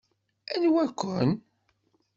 Anwa-ken? 0.53 1.31